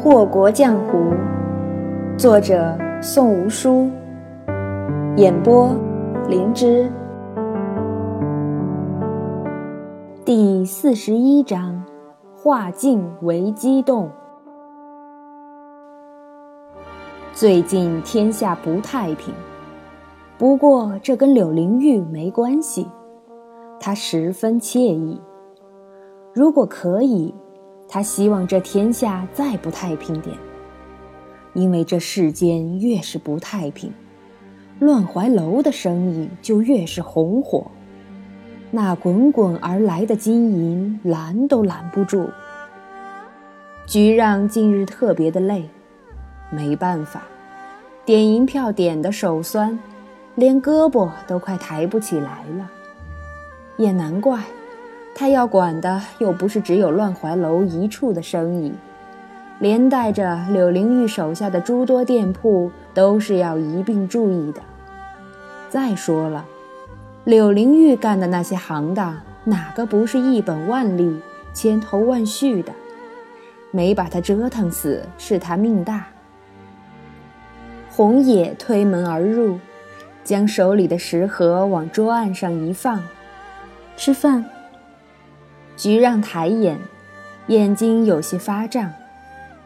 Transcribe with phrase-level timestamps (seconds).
[0.00, 1.12] 祸国江湖，
[2.16, 3.90] 作者宋无书，
[5.16, 5.74] 演播
[6.28, 6.88] 灵芝。
[10.24, 11.82] 第四十一章：
[12.36, 14.08] 化静为机动。
[17.32, 19.34] 最近天下不太平，
[20.38, 22.88] 不过这跟柳灵玉没关系。
[23.80, 25.20] 他十分惬意。
[26.32, 27.34] 如果可以。
[27.88, 30.36] 他希望这天下再不太平点，
[31.54, 33.90] 因为这世间越是不太平，
[34.78, 37.66] 乱怀楼的生意就越是红火，
[38.70, 42.28] 那滚滚而来的金银拦都拦不住。
[43.86, 45.66] 菊让近日特别的累，
[46.50, 47.22] 没办法，
[48.04, 49.78] 点银票点的手酸，
[50.34, 52.70] 连胳膊都快抬不起来了，
[53.78, 54.42] 也难怪。
[55.18, 58.72] 他要管的又不是只有乱怀楼一处的生意，
[59.58, 64.60] 连带着柳灵玉手下的诸多店铺都是要一并注意的。
[65.68, 66.44] 再说了，
[67.24, 71.20] 柳灵玉干的那些行当，哪个不是一本万利、
[71.52, 72.72] 千头万绪的？
[73.72, 76.06] 没把他折腾死，是他命大。
[77.90, 79.58] 红野推门而入，
[80.22, 83.02] 将手里的食盒往桌案上一放，
[83.96, 84.44] 吃饭。
[85.78, 86.76] 菊让抬眼，
[87.46, 88.92] 眼睛有些发胀，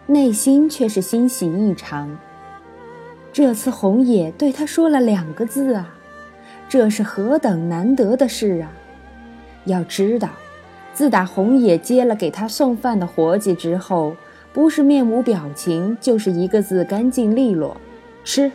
[0.06, 2.18] 内心却是欣喜异常。
[3.32, 5.94] 这次红野对他说了两个字啊，
[6.68, 8.70] 这是何等难得的事啊！
[9.64, 10.28] 要知道，
[10.92, 14.14] 自打红野接了给他送饭的活计之后，
[14.52, 17.74] 不是面无表情，就是一个字干净利落，
[18.22, 18.52] 吃。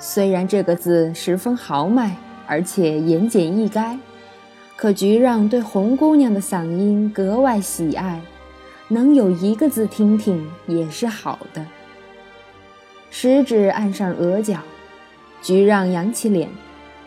[0.00, 2.16] 虽然这个字十分豪迈，
[2.48, 3.96] 而且言简意赅。
[4.80, 8.18] 可菊让对红姑娘的嗓音格外喜爱，
[8.88, 11.62] 能有一个字听听也是好的。
[13.10, 14.58] 食指按上额角，
[15.42, 16.48] 菊让扬起脸，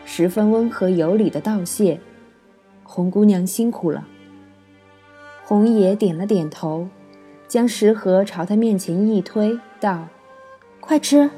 [0.04, 1.98] 十分温和有礼的道谢
[2.84, 4.06] ：“红姑娘辛苦了。”
[5.42, 6.86] 红爷点了点头，
[7.48, 10.06] 将食盒朝他面前一推，道
[10.78, 11.28] ：“快吃。”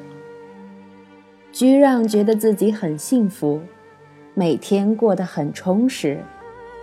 [1.50, 3.62] 菊让觉得自己很幸福。
[4.38, 6.20] 每天过得很充实，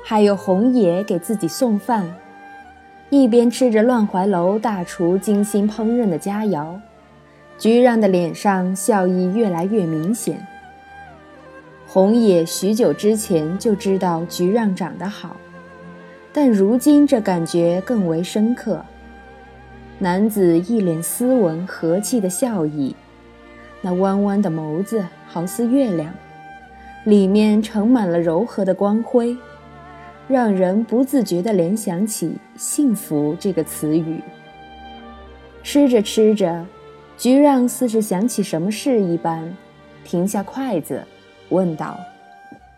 [0.03, 2.11] 还有红爷给自己送饭，
[3.11, 6.73] 一边吃着乱怀楼大厨精心烹饪的佳肴，
[7.59, 10.43] 菊让的脸上笑意越来越明显。
[11.85, 15.37] 红野许久之前就知道菊让长得好，
[16.33, 18.83] 但如今这感觉更为深刻。
[19.99, 22.95] 男子一脸斯文和气的笑意，
[23.79, 26.11] 那弯弯的眸子好似月亮。
[27.03, 29.37] 里面盛满了柔和的光辉，
[30.27, 34.21] 让人不自觉地联想起“幸福”这个词语。
[35.61, 36.65] 吃着吃着，
[37.17, 39.53] 菊让似是想起什么事一般，
[40.05, 41.03] 停下筷子，
[41.49, 41.99] 问道：“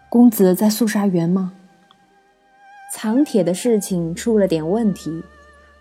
[0.10, 1.54] 公子在肃杀园吗？
[2.92, 5.24] 藏铁的事情出了点问题，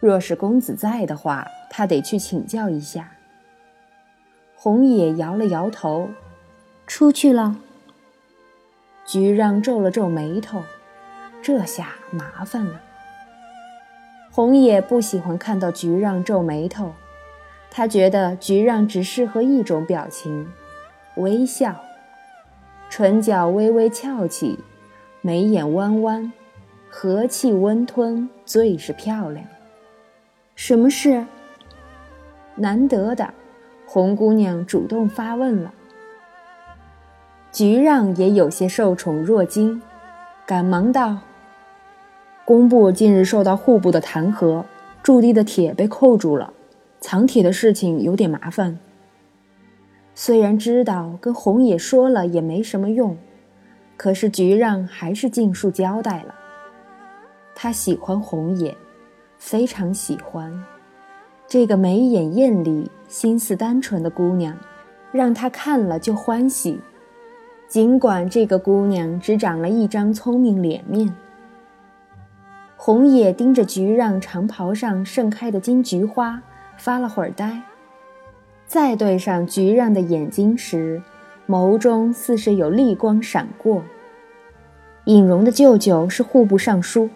[0.01, 3.11] 若是公子在的话，他得去请教一下。”
[4.55, 6.11] 红野摇了摇头
[6.87, 7.57] ：“出去了。”
[9.07, 10.63] 菊让皱了皱眉头，
[11.43, 12.81] 这下麻烦了。
[14.31, 16.93] 红野不喜欢看到菊让皱眉头，
[17.71, 20.51] 他觉得菊让只适合一种表情，
[21.17, 21.81] 微笑，
[22.89, 24.59] 唇角微微翘起，
[25.21, 26.33] 眉眼弯弯，
[26.89, 29.45] 和气温吞，最是漂亮。
[30.57, 31.27] 什么事？
[32.57, 33.35] 难得的，
[33.87, 35.73] 红姑娘主动发问了。
[37.55, 39.81] 菊让也有些受宠若惊，
[40.45, 41.19] 赶忙道
[42.45, 44.65] ：“工部近日受到户部的弹劾，
[45.05, 46.53] 驻地的铁被扣住了，
[47.01, 48.77] 藏铁的事情有点麻烦。
[50.17, 53.17] 虽然知道跟红野说了也没什么用，
[53.97, 56.35] 可是菊让还是尽数交代了。
[57.55, 58.77] 他喜欢红野，
[59.39, 60.53] 非常喜欢
[61.47, 64.59] 这个眉眼艳丽、心思单纯的姑娘，
[65.13, 66.81] 让他看了就欢喜。”
[67.69, 71.13] 尽管这个姑娘只长了一张聪明脸面，
[72.77, 76.41] 红野盯着菊让长袍上盛开的金菊花，
[76.77, 77.61] 发了会儿呆。
[78.67, 81.03] 再对上菊让的眼睛时，
[81.49, 83.83] 眸中似是有厉光闪过。
[85.07, 87.11] 尹荣的舅舅是户部尚书。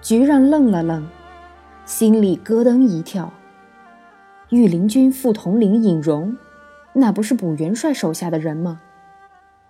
[0.00, 1.06] 菊让愣了愣，
[1.84, 3.32] 心里咯噔一跳。
[4.50, 6.36] 御林军副统领尹荣，
[6.94, 8.80] 那不是卜元帅手下的人吗？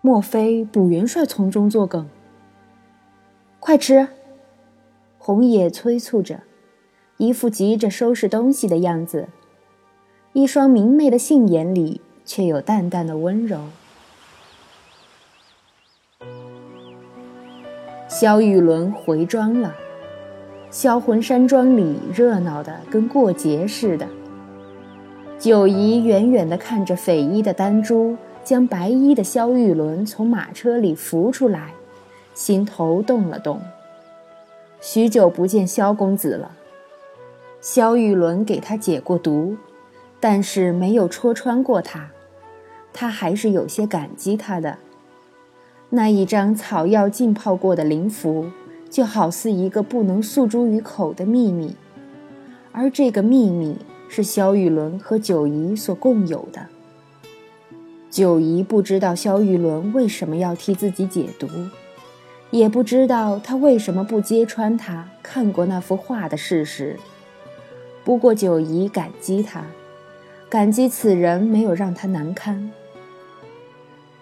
[0.03, 2.07] 莫非卜元帅从中作梗？
[3.59, 4.07] 快吃！
[5.17, 6.43] 红野催促着，
[7.17, 9.29] 一副急着收拾东西的样子，
[10.35, 13.59] 一双明媚的杏眼里却有淡淡的温柔。
[18.07, 19.75] 萧玉伦回庄了，
[20.71, 24.07] 销魂山庄里热闹的跟过节似的。
[25.39, 31.75] 九姨远远地看着绯衣的丹珠将白衣的萧玉伦从马车里扶出来，
[32.33, 33.61] 心头动了动。
[34.81, 36.53] 许久不见萧公子了，
[37.61, 39.57] 萧玉伦给他解过毒，
[40.21, 42.09] 但是没有戳穿过他，
[42.93, 44.79] 他还是有些感激他的。
[45.91, 48.51] 那一张草药浸泡过的灵符，
[48.89, 51.77] 就好似一个不能诉诸于口的秘密，
[52.73, 53.77] 而这个秘密。
[54.09, 56.67] 是萧玉伦和九姨所共有的。
[58.11, 61.49] 九姨不知道萧玉伦为什么要替自己解毒，
[62.51, 66.97] 也不知道他为什么不揭穿他看过那幅画的事实。
[68.05, 69.65] 不过九姨感激他，
[70.49, 72.71] 感激此人没有让他难堪。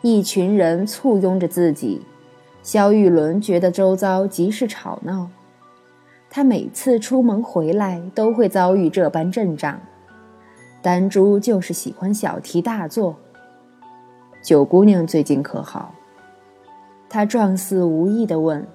[0.01, 2.01] 一群人簇拥着自己，
[2.63, 5.29] 萧玉伦觉得周遭极是吵闹。
[6.35, 9.79] 他每次出门回来都会遭遇这般阵仗。
[10.81, 13.17] 丹珠就是喜欢小题大做。
[14.43, 15.93] 九姑娘最近可好？
[17.11, 18.67] 他状似无意地问。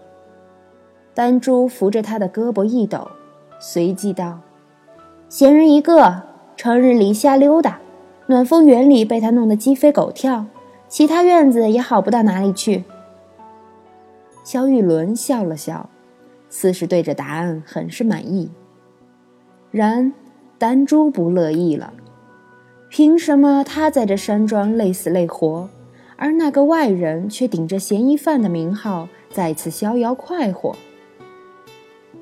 [1.15, 3.09] 丹珠扶着他的胳膊一抖，
[3.59, 4.39] 随即道
[5.27, 6.21] ：“闲人一个，
[6.56, 7.80] 成日里瞎溜达，
[8.27, 10.45] 暖风园里被他弄得鸡飞狗跳，
[10.88, 12.83] 其他院子也好不到哪里去。”
[14.45, 15.89] 萧玉伦笑了笑。
[16.49, 18.49] 似是对这答案很是满意，
[19.71, 20.13] 然
[20.57, 21.94] 丹珠不乐意了。
[22.89, 25.69] 凭什么他在这山庄累死累活，
[26.15, 30.75] 而那个外人却顶着嫌疑犯的名号在此逍遥快活？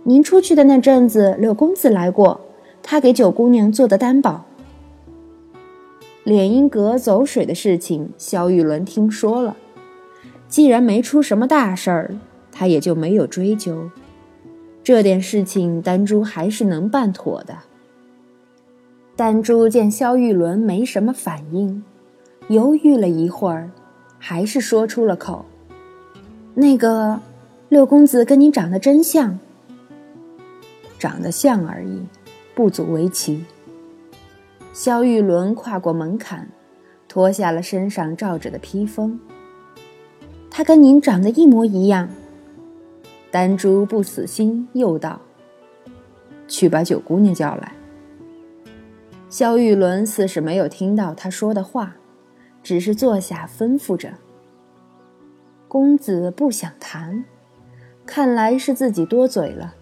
[0.04, 2.42] 您出去的那阵子，柳公子来过，
[2.82, 4.46] 他给九姑娘做的担保。
[6.26, 9.56] 敛阴阁走水的事情，萧玉伦听说了，
[10.48, 12.16] 既然没出什么大事儿，
[12.52, 13.90] 他也就没有追究。
[14.86, 17.58] 这点事情，丹珠还是能办妥的。
[19.16, 21.84] 丹珠见萧玉伦没什么反应，
[22.50, 23.72] 犹豫了一会儿，
[24.20, 25.44] 还是说出了口
[26.54, 27.20] ：“那个，
[27.68, 29.40] 六公子跟你长得真像。
[31.00, 32.04] 长得像而已，
[32.54, 33.44] 不足为奇。”
[34.72, 36.48] 萧玉伦跨过门槛，
[37.08, 39.20] 脱下了身上罩着的披风。
[40.52, 42.08] 他跟您长得一模一样。
[43.36, 45.20] 丹珠不死心，又道
[46.48, 47.74] ：“去把九姑娘叫来。”
[49.30, 51.98] 萧玉伦似是没有听到他说的话，
[52.64, 54.14] 只是坐下吩咐着
[55.68, 57.26] ：“公子不想谈，
[58.06, 59.76] 看来是自己多嘴了。”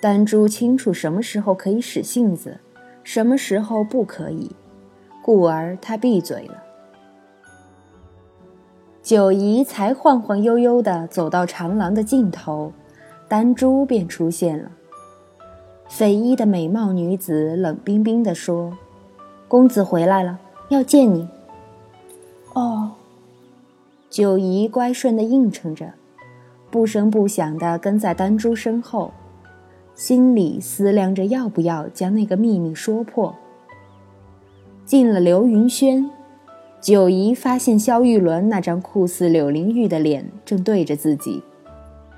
[0.00, 2.60] 丹珠清楚什么时候可以使性子，
[3.02, 4.54] 什么时候不可以，
[5.20, 6.62] 故而他闭嘴了。
[9.06, 12.72] 九姨才晃晃悠悠地走到长廊的尽头，
[13.28, 14.72] 丹珠便出现了。
[15.88, 18.76] 绯衣的美貌女子冷冰冰地说
[19.46, 21.28] ：“公子回来了，要见你。”
[22.54, 22.94] 哦，
[24.10, 25.92] 九姨乖顺地应承着，
[26.68, 29.12] 不声不响地跟在丹珠身后，
[29.94, 33.32] 心里思量着要不要将那个秘密说破。
[34.84, 36.10] 进了流云轩。
[36.80, 41.42] 九姨发现萧玉伦那张酷似柳灵玉的脸正对着自己，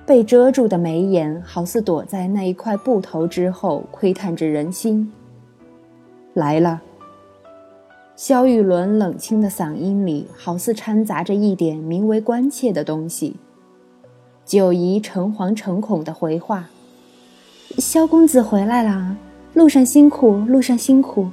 [0.05, 5.11] 被遮住的眉眼好似躲在那一块布头之后，窥探着人心。
[6.35, 6.83] 来了。
[8.15, 13.37] 萧玉伦冷清的嗓音里好似掺杂着一点名为关切的东西。
[14.45, 16.69] 九姨诚惶诚恐的回话
[17.79, 19.17] ：“萧公子回来了，
[19.55, 21.29] 路上辛苦，路上辛苦。”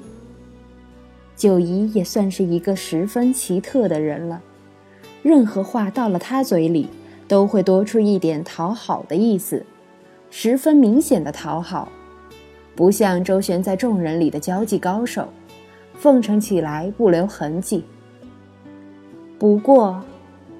[1.36, 4.42] 九姨也算是一个十分奇特的人了，
[5.22, 6.88] 任何话到了她嘴里，
[7.27, 9.65] 都会多出一点讨好的意思，
[10.30, 11.92] 十分明显的讨好，
[12.75, 15.27] 不像周旋在众人里的交际高手，
[15.94, 17.84] 奉承起来不留痕迹。
[19.38, 20.01] 不过，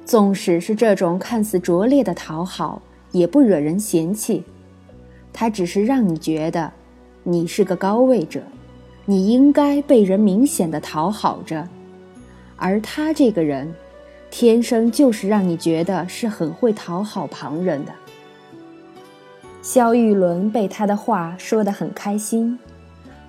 [0.06, 4.44] 纵使是这种看似拙劣的讨好，也不惹人嫌弃，
[5.32, 6.74] 他只是让你觉得，
[7.24, 8.42] 你是个高位者。
[9.06, 11.68] 你应该被人明显的讨好着，
[12.56, 13.72] 而他这个人，
[14.32, 17.94] 天生就是让你觉得是很会讨好旁人的。
[19.62, 22.58] 萧玉伦被他的话说得很开心，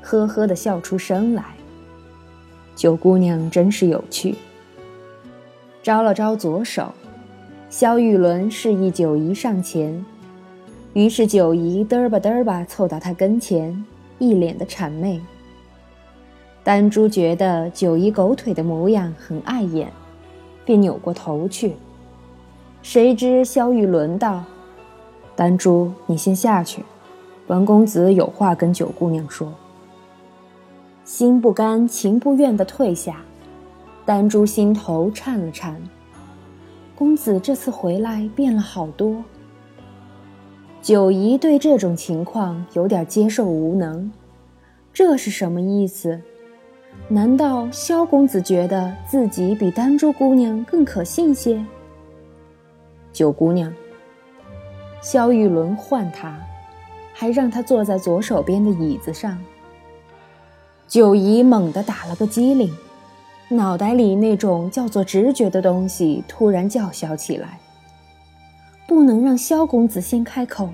[0.01, 1.45] 呵呵的笑出声来。
[2.75, 4.35] 九姑娘真是有趣。
[5.83, 6.93] 招了招左手，
[7.69, 10.05] 萧玉伦示意九姨上前，
[10.95, 13.85] 于是九姨嘚吧嘚吧凑到他跟前，
[14.19, 15.21] 一脸的谄媚。
[16.67, 19.89] 丹珠觉得九姨狗腿的模样很碍眼，
[20.65, 21.77] 便扭过头去。
[22.83, 24.43] 谁知萧玉伦道
[25.37, 26.85] ：“丹珠，你先下去，
[27.47, 29.55] 文公子有话跟九姑娘说。”
[31.07, 33.23] 心不甘情不愿地退下，
[34.05, 35.81] 丹珠心头颤了颤。
[36.97, 39.23] 公子这次回来变了好多。
[40.83, 44.11] 九姨对这种情况有点接受无能，
[44.93, 46.21] 这是什么意思？
[47.09, 51.65] 难道萧公子觉得自己比丹珠姑娘更可信些？
[53.13, 53.73] 九姑娘，
[55.01, 56.37] 萧玉伦唤她，
[57.15, 59.39] 还让她坐在左手边的椅子上。
[60.89, 62.75] 九姨猛地打了个激灵，
[63.49, 67.59] 脑袋里那种叫做直觉的东西突然叫嚣起来。
[68.89, 70.69] 不能让萧公子先开口。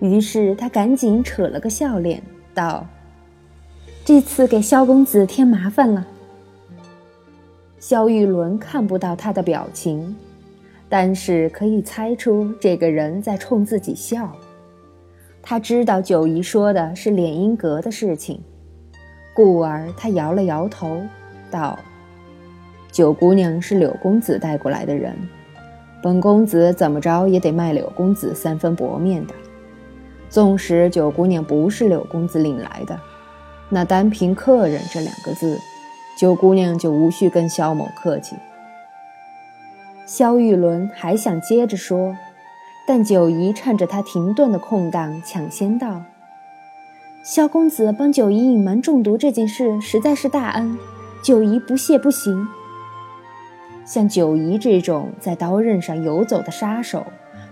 [0.00, 2.20] 于是他赶紧扯了个笑脸，
[2.54, 2.84] 道
[4.04, 6.06] ：“这次给萧公子添麻烦了。”
[7.78, 10.14] 萧玉伦看不到他的表情，
[10.88, 14.32] 但是可以猜出这个人在冲自己笑。
[15.40, 18.40] 他知道九姨说的是敛音阁的事情，
[19.34, 21.02] 故而他摇了摇头，
[21.50, 21.76] 道
[22.92, 25.16] ：“九姑娘是柳公子带过来的人。”
[26.02, 29.34] 本公子怎么着也得卖柳公子三分薄面的。
[30.28, 32.98] 纵使九姑娘不是柳公子领来的，
[33.74, 35.58] 那单凭客人这两个字，
[36.14, 38.36] 九姑娘就无需跟萧某客气。
[40.04, 42.14] 萧玉伦还想接着说，
[42.86, 46.02] 但九姨趁着他停顿的空档，抢先道
[47.24, 50.76] ：“萧公子帮九姨隐瞒中毒这件事，实在是大恩，
[51.24, 52.46] 九姨不谢不行。”
[53.86, 57.06] 像九姨这种在刀刃上游走的杀手，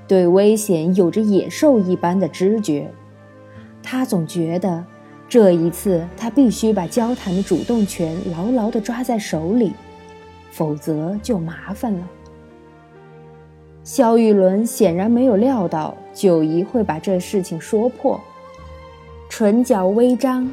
[0.06, 2.90] 对危险有着野兽一般的知觉。
[3.82, 4.84] 他总觉得，
[5.30, 9.72] 这一次他必须把交谈的主动权牢牢地抓在手里，
[10.50, 12.00] 否则就麻烦了。
[13.84, 18.20] 萧玉伦显然没有料到九姨会把这事情说破，
[19.28, 20.50] 唇角微张，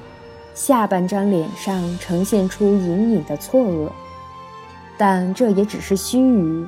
[0.54, 3.90] 下半张脸上呈现出隐隐的错愕。
[4.96, 6.68] 但这也只是须臾。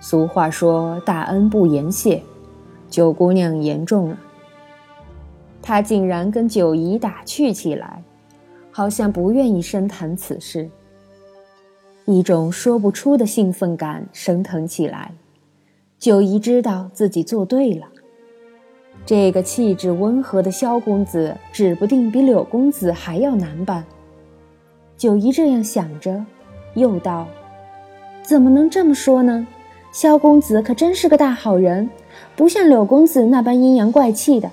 [0.00, 2.22] 俗话说：“大恩不言谢。”
[2.88, 4.16] 九姑娘言重了。
[5.62, 8.02] 他竟然跟九姨打趣起来，
[8.72, 10.68] 好像不愿意深谈此事。
[12.04, 15.12] 一种说不出的兴奋感升腾起来。
[16.00, 17.86] 九姨知道自己做对了。
[19.06, 23.84] 这个气质温和的萧公子，指不定比柳公子还要难办。
[24.96, 26.24] 九姨这样想着。
[26.74, 27.28] 又道
[28.24, 29.46] ：“怎么能这么说呢？
[29.92, 31.90] 萧公子可真是个大好人，
[32.34, 34.50] 不像柳公子那般阴阳怪气的。”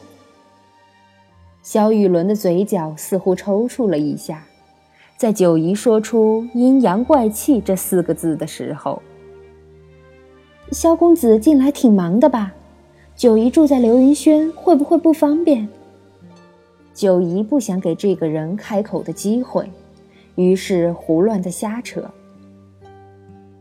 [1.61, 4.45] 萧玉伦的嘴角似乎抽搐了一下，
[5.17, 9.01] 在九姨说出“阴阳怪气”这四个字的时候，
[10.71, 12.53] 萧公子近来挺忙的吧？
[13.15, 15.67] 九姨住在流云轩，会不会不方便？
[16.93, 19.69] 九姨不想给这个人开口的机会。
[20.35, 22.09] 于是胡乱的瞎扯。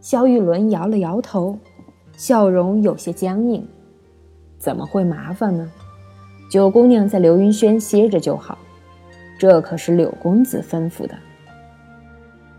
[0.00, 1.58] 萧玉伦摇了摇头，
[2.16, 3.66] 笑容有些僵硬。
[4.58, 5.68] 怎么会麻烦呢？
[6.48, 8.56] 九姑娘在流云轩歇着就好，
[9.38, 11.14] 这可是柳公子吩咐的。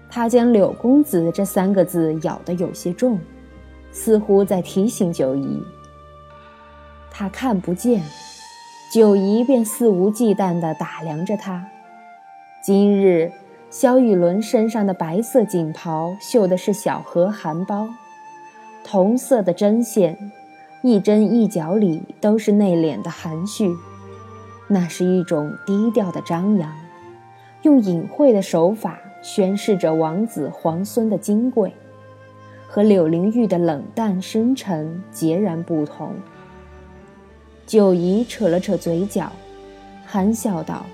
[0.09, 3.19] 他将“柳公子”这三个字咬得有些重，
[3.91, 5.63] 似乎在提醒九姨。
[7.11, 8.01] 他看不见，
[8.93, 11.67] 九姨便肆无忌惮地打量着他。
[12.63, 13.31] 今日。
[13.71, 17.87] 萧雨伦身上的白色锦袍绣的是小荷含苞，
[18.83, 20.17] 同色的针线，
[20.81, 23.69] 一针一角里都是内敛的含蓄，
[24.67, 26.71] 那是一种低调的张扬，
[27.63, 31.73] 用隐晦的手法宣示着王子皇孙的金贵，
[32.67, 36.13] 和柳灵玉的冷淡深沉截然不同。
[37.67, 39.29] 九姨扯了扯嘴角，
[40.05, 40.85] 含笑道。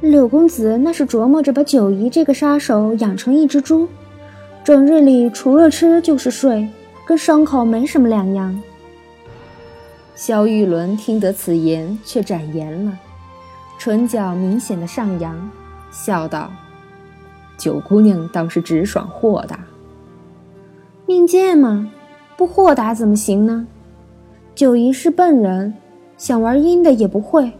[0.00, 3.88] 柳公子那是琢磨着把九姨这个杀手养成一只猪，
[4.62, 6.68] 整日里除了吃就是睡，
[7.04, 8.62] 跟牲口没什么两样。
[10.18, 12.98] 萧玉伦听得此言，却展颜了，
[13.78, 15.48] 唇角明显的上扬，
[15.92, 16.50] 笑道
[17.56, 19.60] ：“九姑娘倒是直爽豁达。
[21.06, 21.88] 命贱嘛，
[22.36, 23.64] 不豁达怎么行呢？
[24.56, 25.72] 九姨是笨人，
[26.16, 27.52] 想玩阴的也不会，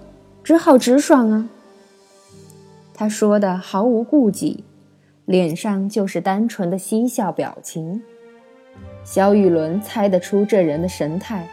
[0.43, 1.49] 只好直爽啊。”
[2.93, 4.65] 他说的毫无顾忌，
[5.27, 8.03] 脸上就是单纯的嬉笑表情。
[9.05, 11.49] 萧玉伦猜得出这人的神态，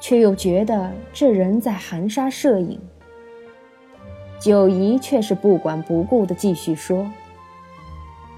[0.00, 2.80] 却又觉得这人在含沙射影。
[4.40, 7.06] 九姨却是不管不顾的继续说：“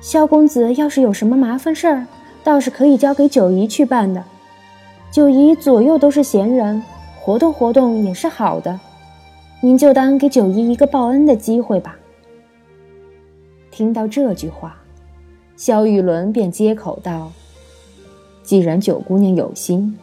[0.02, 2.07] 萧公子要是有什么麻烦事儿，
[2.42, 4.25] 倒是可以交给九姨去办的。
[5.12, 6.83] 九姨左右都是闲人，
[7.21, 8.81] 活动活动也是好的。
[9.61, 11.97] 您就当给九姨一个报恩的机会吧。”
[13.71, 14.76] 听到这句话，
[15.57, 17.31] 萧玉伦便接口道
[18.42, 19.97] ：“既然九姑娘有心，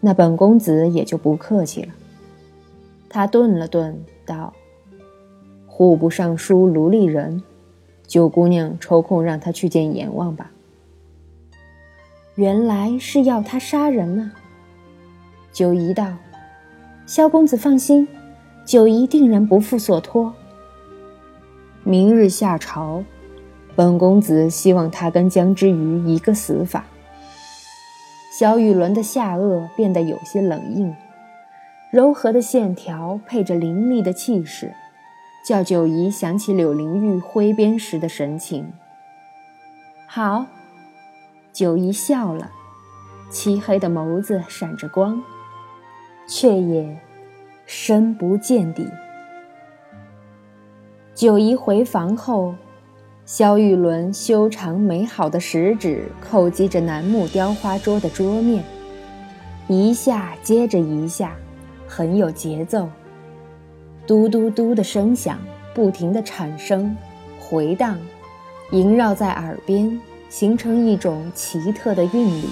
[0.00, 1.94] 那本公子也就不客气了。”
[3.08, 4.52] 他顿了顿，道。
[5.66, 7.42] 户部尚书卢立人，
[8.06, 10.50] 九姑娘抽空让他去见阎王吧。
[12.34, 14.32] 原来是要他杀人啊。
[15.52, 16.16] 九姨道
[17.06, 18.06] ：“萧公子放心，
[18.64, 20.32] 九姨定然不负所托。
[21.82, 23.02] 明日下朝，
[23.74, 26.84] 本公子希望他跟江之鱼一个死法。”
[28.30, 30.94] 小雨伦的下颚变得有些冷硬，
[31.90, 34.72] 柔和的线条配着凌厉的气势。
[35.42, 38.72] 叫九姨想起柳灵玉挥鞭时的神情。
[40.06, 40.44] 好，
[41.50, 42.50] 九姨笑了，
[43.30, 45.22] 漆黑的眸子闪着光，
[46.28, 47.00] 却也
[47.64, 48.86] 深不见底。
[51.14, 52.54] 九姨回房后，
[53.32, 58.64] 萧玉伦修长美好的食指叩击着楠木雕花桌的桌面，
[59.68, 61.36] 一下接着一下，
[61.86, 62.88] 很有节奏。
[64.04, 65.38] 嘟嘟嘟的声响
[65.72, 66.96] 不停地产生、
[67.38, 67.96] 回荡，
[68.72, 72.48] 萦绕在耳边，形成一种奇特的韵律。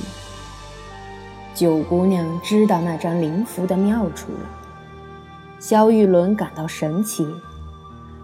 [1.57, 4.49] 九姑娘知道那张灵符的妙处了。
[5.59, 7.27] 萧玉伦感到神奇，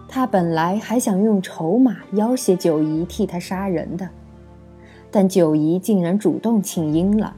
[0.07, 4.07] 他本来还想用筹码要挟九姨替他杀人的，
[5.11, 7.35] 但九姨竟然主动请缨了，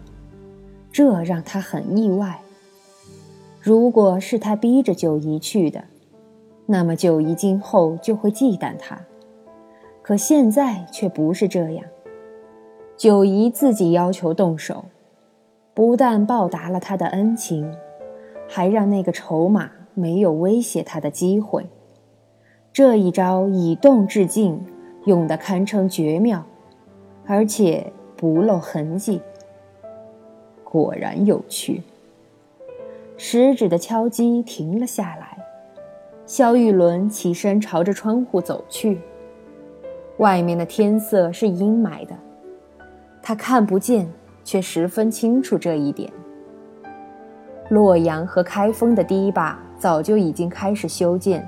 [0.92, 2.40] 这让他很意外。
[3.62, 5.84] 如果是他逼着九姨去的，
[6.66, 9.00] 那么九姨今后就会忌惮他。
[10.02, 11.84] 可现在却不是这样，
[12.96, 14.86] 九姨自己要求动手，
[15.74, 17.70] 不但报答了他的恩情，
[18.48, 21.66] 还让那个筹码没有威胁他的机会。
[22.78, 24.64] 这一招以动制静，
[25.06, 26.46] 用得堪称绝妙，
[27.26, 29.20] 而且不露痕迹。
[30.64, 31.82] 果然有趣。
[33.18, 35.40] 食指的敲击停了下来，
[36.28, 39.00] 萧玉伦起身朝着窗户走去。
[40.18, 42.16] 外面的天色是阴霾的，
[43.24, 44.08] 他看不见，
[44.44, 46.14] 却十分清楚这一点。
[47.70, 51.44] 洛阳和开封的堤坝早就已经开始修建，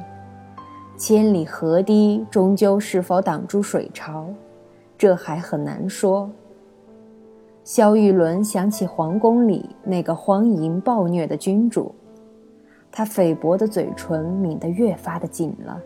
[0.99, 4.27] 千里河堤终究是否挡住水潮，
[4.97, 6.29] 这还很难说。
[7.63, 11.95] 萧玉伦想起皇宫里那个荒淫暴虐的君主，
[12.91, 15.81] 他菲薄的嘴唇抿得越发的紧了。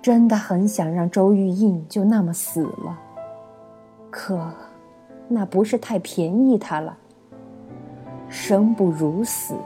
[0.00, 2.96] 真的很想让周玉印就那么死了，
[4.12, 4.48] 可，
[5.26, 6.96] 那不是太便宜他了。
[8.28, 9.56] 生不如死，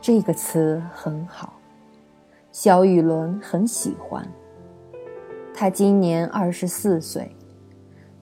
[0.00, 1.52] 这个词很好，
[2.52, 4.24] 萧玉伦很喜欢。
[5.52, 7.34] 他今年二十四岁。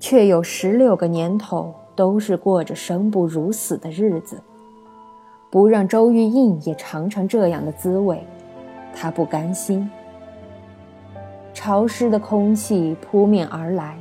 [0.02, 4.40] 却有十六个年头都是过着生不如死的日子，
[5.50, 8.26] 不让周玉印也尝尝这样的滋味，
[8.94, 9.88] 他不甘心。
[11.52, 13.98] 潮湿的空气扑面而来，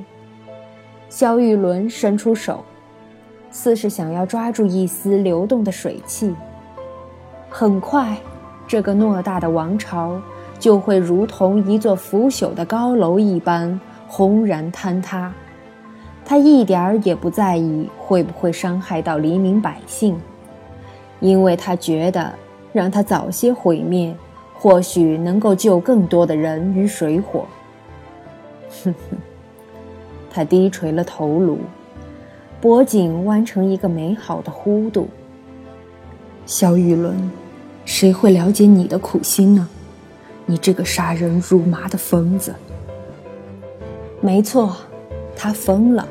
[1.09, 2.63] 萧玉伦伸出手，
[3.51, 6.33] 似是想要抓住一丝流动的水汽。
[7.49, 8.17] 很快，
[8.69, 10.21] 这个偌大的王朝
[10.60, 15.34] 就会如同一座腐朽的高楼一般轰然坍塌。
[16.23, 20.15] 他一点儿也不在意会不会伤害到黎民百姓，
[21.19, 22.32] 因为他觉得
[22.71, 24.15] 让他早些毁灭，
[24.53, 27.47] 或许能够救更多的人于水火。
[28.84, 29.17] 哼哼，
[30.29, 31.58] 他低垂了头颅，
[32.62, 35.08] 脖颈弯成一个美好的弧度。
[36.45, 37.15] 萧玉伦，
[37.89, 39.67] 谁会了解你的苦心呢？
[40.45, 42.54] 你这个杀人如麻的疯子！
[44.21, 44.78] 没错，
[45.36, 46.08] 他疯了。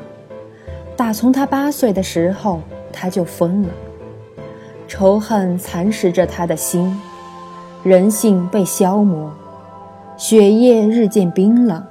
[0.97, 2.61] 打从他八岁的时候，
[2.91, 3.69] 他就疯了。
[4.89, 6.99] 仇恨蚕食着他的心，
[7.81, 9.31] 人性被消磨，
[10.17, 11.81] 血液日渐冰冷，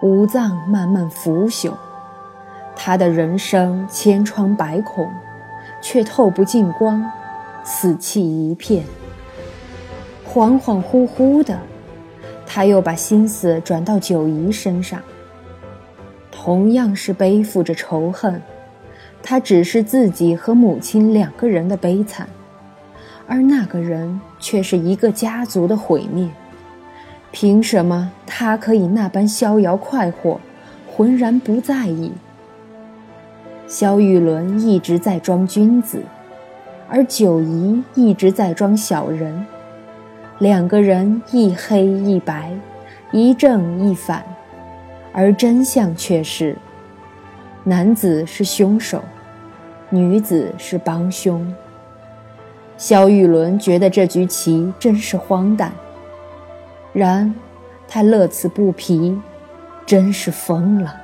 [0.00, 1.72] 五脏慢慢腐朽。
[2.74, 5.06] 他的人生千疮百孔，
[5.82, 7.04] 却透不进光，
[7.64, 8.84] 死气一片。
[10.24, 11.58] 恍恍惚惚的，
[12.46, 15.00] 他又把心思转到九姨身上。
[16.30, 18.42] 同样是背负着仇恨，
[19.22, 22.28] 他只是自己和母亲两个人的悲惨，
[23.26, 26.28] 而那个人却是一个家族的毁灭。
[27.30, 30.38] 凭什么他可以那般逍遥快活，
[30.86, 32.12] 浑然不在意？
[33.66, 36.02] 萧玉伦一直在装君子，
[36.88, 39.44] 而九姨一直在装小人。
[40.38, 42.50] 两个人一黑一白，
[43.12, 44.24] 一正一反，
[45.12, 46.56] 而真相却是：
[47.62, 49.02] 男子是凶手，
[49.90, 51.54] 女子是帮凶。
[52.76, 55.72] 萧玉伦觉得这局棋真是荒诞，
[56.92, 57.32] 然
[57.86, 59.16] 他乐此不疲，
[59.86, 60.94] 真是疯了。